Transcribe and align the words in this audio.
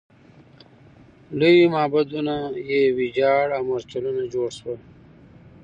لوی 1.39 1.63
معبدونه 1.73 2.35
یې 2.69 2.79
ویجاړ 2.97 3.45
او 3.55 3.61
مورچلونه 3.69 4.23
جوړ 4.33 4.49
شول. 4.57 4.79